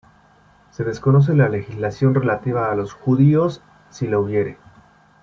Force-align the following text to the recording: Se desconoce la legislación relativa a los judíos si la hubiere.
Se 0.71 0.83
desconoce 0.83 1.35
la 1.35 1.47
legislación 1.47 2.15
relativa 2.15 2.71
a 2.71 2.75
los 2.75 2.91
judíos 2.91 3.61
si 3.91 4.07
la 4.07 4.17
hubiere. 4.17 4.57